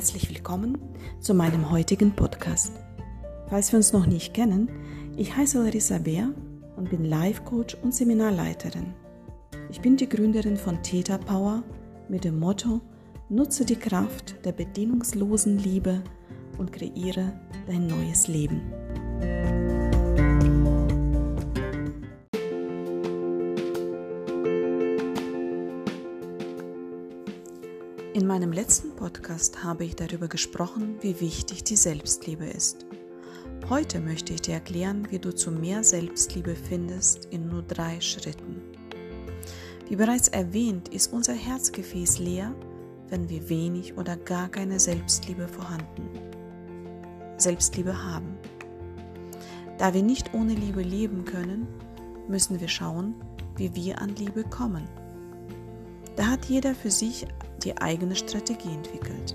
[0.00, 0.78] herzlich willkommen
[1.20, 2.72] zu meinem heutigen Podcast.
[3.50, 4.70] Falls wir uns noch nicht kennen,
[5.18, 6.30] ich heiße Larissa Bär
[6.76, 8.94] und bin Life Coach und Seminarleiterin.
[9.70, 11.62] Ich bin die Gründerin von Theta Power
[12.08, 12.80] mit dem Motto
[13.28, 16.02] Nutze die Kraft der bedingungslosen Liebe
[16.56, 18.62] und kreiere dein neues Leben.
[28.30, 32.86] Meinem letzten Podcast habe ich darüber gesprochen, wie wichtig die Selbstliebe ist.
[33.68, 38.62] Heute möchte ich dir erklären, wie du zu mehr Selbstliebe findest in nur drei Schritten.
[39.88, 42.54] Wie bereits erwähnt, ist unser Herzgefäß leer,
[43.08, 46.08] wenn wir wenig oder gar keine Selbstliebe vorhanden.
[47.36, 48.38] Selbstliebe haben.
[49.76, 51.66] Da wir nicht ohne Liebe leben können,
[52.28, 53.16] müssen wir schauen,
[53.56, 54.86] wie wir an Liebe kommen.
[56.14, 57.26] Da hat jeder für sich
[57.64, 59.34] die eigene Strategie entwickelt.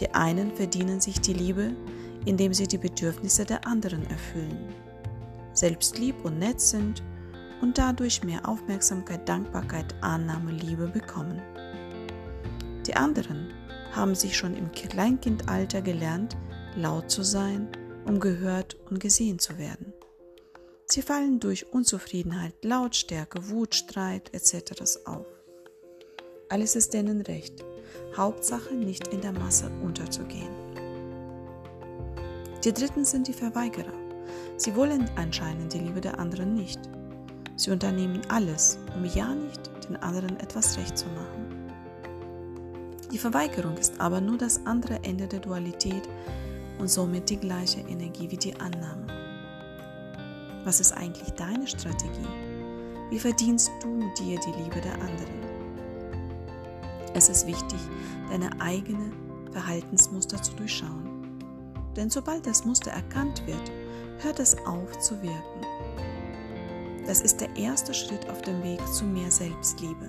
[0.00, 1.72] Die einen verdienen sich die Liebe,
[2.24, 4.68] indem sie die Bedürfnisse der anderen erfüllen,
[5.52, 7.02] selbstlieb und nett sind
[7.60, 11.40] und dadurch mehr Aufmerksamkeit, Dankbarkeit, Annahme, Liebe bekommen.
[12.86, 13.52] Die anderen
[13.92, 16.36] haben sich schon im Kleinkindalter gelernt,
[16.76, 17.68] laut zu sein,
[18.06, 19.92] um gehört und gesehen zu werden.
[20.86, 25.06] Sie fallen durch Unzufriedenheit, Lautstärke, Wut, Streit etc.
[25.06, 25.26] auf.
[26.52, 27.64] Alles ist denen recht.
[28.14, 30.50] Hauptsache nicht in der Masse unterzugehen.
[32.62, 33.94] Die Dritten sind die Verweigerer.
[34.58, 36.78] Sie wollen anscheinend die Liebe der anderen nicht.
[37.56, 41.70] Sie unternehmen alles, um ja nicht den anderen etwas recht zu machen.
[43.10, 46.06] Die Verweigerung ist aber nur das andere Ende der Dualität
[46.78, 49.06] und somit die gleiche Energie wie die Annahme.
[50.66, 52.28] Was ist eigentlich deine Strategie?
[53.08, 55.51] Wie verdienst du dir die Liebe der anderen?
[57.14, 57.78] Es ist wichtig,
[58.30, 59.12] deine eigene
[59.52, 61.38] Verhaltensmuster zu durchschauen.
[61.96, 63.70] Denn sobald das Muster erkannt wird,
[64.20, 65.66] hört es auf zu wirken.
[67.06, 70.08] Das ist der erste Schritt auf dem Weg zu mehr Selbstliebe.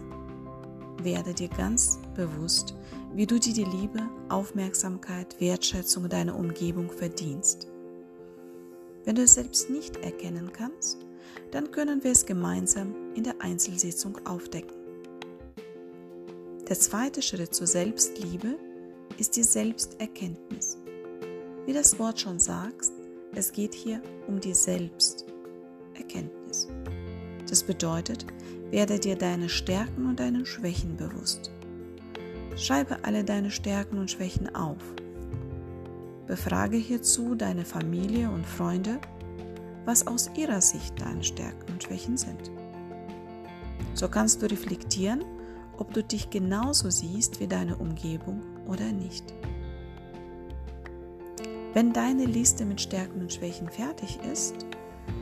[1.01, 2.75] Werde dir ganz bewusst,
[3.13, 7.67] wie du dir die Liebe, Aufmerksamkeit, Wertschätzung deiner Umgebung verdienst.
[9.03, 11.05] Wenn du es selbst nicht erkennen kannst,
[11.51, 14.82] dann können wir es gemeinsam in der Einzelsitzung aufdecken.
[16.73, 18.57] Der zweite Schritt zur Selbstliebe
[19.19, 20.79] ist die Selbsterkenntnis.
[21.67, 22.91] Wie das Wort schon sagt,
[23.35, 26.69] es geht hier um die Selbsterkenntnis.
[27.47, 28.25] Das bedeutet,
[28.71, 31.51] werde dir deine Stärken und deine Schwächen bewusst.
[32.55, 34.81] Schreibe alle deine Stärken und Schwächen auf.
[36.25, 38.99] Befrage hierzu deine Familie und Freunde,
[39.85, 42.49] was aus ihrer Sicht deine Stärken und Schwächen sind.
[43.93, 45.23] So kannst du reflektieren,
[45.77, 49.33] ob du dich genauso siehst wie deine Umgebung oder nicht.
[51.73, 54.67] Wenn deine Liste mit Stärken und Schwächen fertig ist,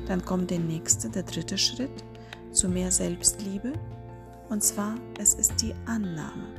[0.07, 2.03] dann kommt der nächste, der dritte Schritt
[2.51, 3.71] zu mehr Selbstliebe
[4.49, 6.53] und zwar es ist die Annahme.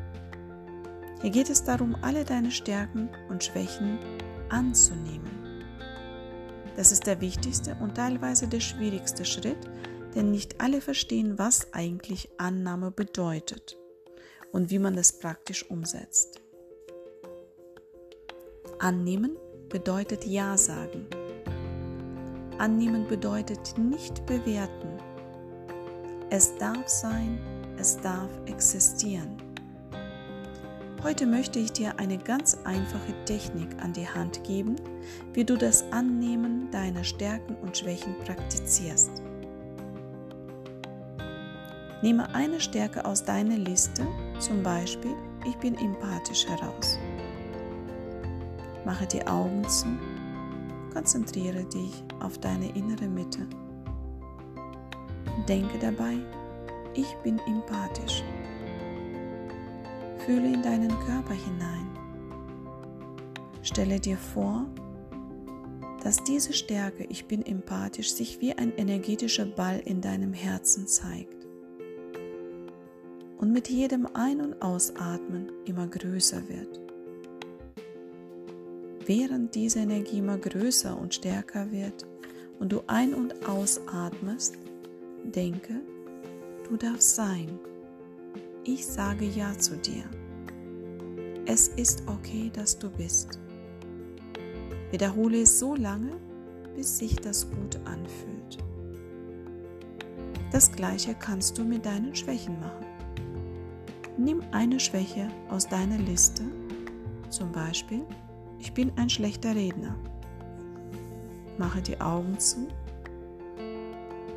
[1.21, 3.99] Hier geht es darum, alle deine Stärken und Schwächen
[4.49, 5.31] anzunehmen.
[6.75, 9.71] Das ist der wichtigste und teilweise der schwierigste Schritt,
[10.15, 13.77] denn nicht alle verstehen, was eigentlich Annahme bedeutet
[14.53, 16.41] und wie man das praktisch umsetzt.
[18.79, 19.37] Annehmen
[19.69, 21.07] bedeutet Ja sagen.
[22.59, 24.99] Annehmen bedeutet nicht bewerten.
[26.31, 27.39] Es darf sein,
[27.79, 29.37] es darf existieren.
[31.03, 34.77] Heute möchte ich dir eine ganz einfache Technik an die Hand geben,
[35.33, 39.11] wie du das Annehmen deiner Stärken und Schwächen praktizierst.
[42.03, 44.07] Nehme eine Stärke aus deiner Liste,
[44.43, 45.15] zum Beispiel
[45.45, 46.99] ich bin empathisch heraus.
[48.85, 49.87] Mache die Augen zu,
[50.93, 53.47] konzentriere dich auf deine innere Mitte.
[55.49, 56.19] Denke dabei,
[56.95, 58.23] ich bin empathisch.
[60.27, 61.88] Fühle in deinen Körper hinein.
[63.62, 64.67] Stelle dir vor,
[66.03, 71.42] dass diese Stärke, ich bin empathisch, sich wie ein energetischer Ball in deinem Herzen zeigt
[73.43, 76.81] und mit jedem Ein- und Ausatmen immer größer wird.
[79.05, 82.06] Während diese Energie immer größer und stärker wird
[82.61, 84.55] und du ein- und ausatmest,
[85.25, 85.81] denke,
[86.69, 87.59] du darfst sein.
[88.62, 90.05] Ich sage Ja zu dir.
[91.45, 93.41] Es ist okay, dass du bist.
[94.93, 96.12] Wiederhole es so lange,
[96.77, 98.59] bis sich das gut anfühlt.
[100.53, 102.92] Das gleiche kannst du mit deinen Schwächen machen.
[104.19, 106.43] Nimm eine Schwäche aus deiner Liste,
[107.31, 108.05] Zum Beispiel,
[108.59, 109.97] ich bin ein schlechter Redner.
[111.56, 112.69] Mache die Augen zu.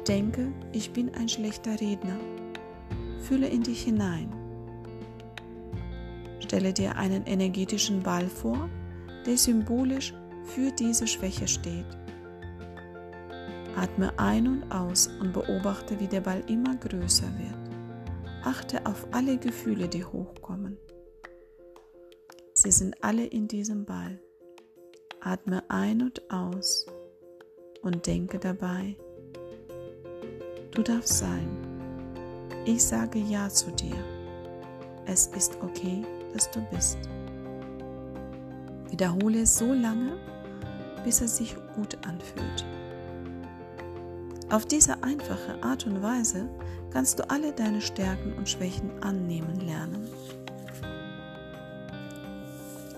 [0.07, 2.16] Denke, ich bin ein schlechter Redner.
[3.19, 4.30] Fühle in dich hinein.
[6.39, 8.69] Stelle dir einen energetischen Ball vor,
[9.25, 10.13] der symbolisch
[10.45, 11.98] für diese Schwäche steht.
[13.75, 17.75] Atme ein und aus und beobachte, wie der Ball immer größer wird.
[18.45, 20.77] Achte auf alle Gefühle, die hochkommen.
[22.53, 24.21] Sie sind alle in diesem Ball.
[25.19, 26.86] Atme ein und aus
[27.81, 28.95] und denke dabei,
[30.69, 31.50] du darfst sein.
[32.65, 33.97] Ich sage Ja zu dir.
[35.07, 37.00] Es ist okay, dass du bist.
[38.91, 40.19] Wiederhole es so lange,
[41.03, 42.63] bis es sich gut anfühlt.
[44.50, 46.47] Auf diese einfache Art und Weise
[46.92, 50.07] kannst du alle deine Stärken und Schwächen annehmen lernen.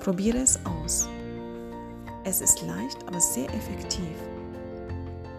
[0.01, 1.07] Probiere es aus.
[2.25, 4.15] Es ist leicht, aber sehr effektiv.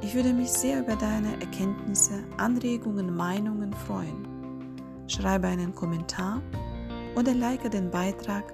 [0.00, 4.26] Ich würde mich sehr über deine Erkenntnisse, Anregungen, Meinungen freuen.
[5.08, 6.40] Schreibe einen Kommentar
[7.16, 8.44] oder like den Beitrag,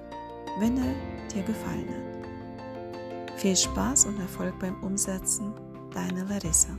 [0.59, 0.93] wenn er
[1.33, 3.39] dir gefallen hat.
[3.39, 5.53] Viel Spaß und Erfolg beim Umsetzen,
[5.93, 6.75] deine Larissa.